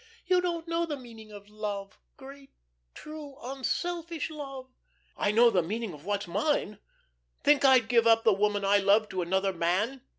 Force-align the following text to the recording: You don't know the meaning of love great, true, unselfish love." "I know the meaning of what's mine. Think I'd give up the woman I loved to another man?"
You 0.25 0.41
don't 0.41 0.67
know 0.67 0.87
the 0.87 0.97
meaning 0.97 1.31
of 1.31 1.47
love 1.47 1.99
great, 2.17 2.49
true, 2.95 3.37
unselfish 3.39 4.31
love." 4.31 4.73
"I 5.15 5.29
know 5.29 5.51
the 5.51 5.61
meaning 5.61 5.93
of 5.93 6.05
what's 6.05 6.25
mine. 6.27 6.79
Think 7.43 7.63
I'd 7.63 7.87
give 7.87 8.07
up 8.07 8.23
the 8.23 8.33
woman 8.33 8.65
I 8.65 8.77
loved 8.77 9.11
to 9.11 9.21
another 9.21 9.53
man?" 9.53 10.01